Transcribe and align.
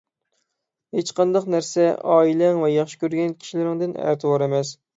ھېچقانداق 0.99 1.45
نەرسە 1.57 1.85
ئائىلەڭ 2.15 2.63
ۋە 2.65 2.73
ياخشى 2.73 3.01
كۆرگەن 3.07 3.39
كىشىلىرىڭدىن 3.45 3.97
ئەتىۋار 4.05 4.49
ئەمەس. 4.51 4.77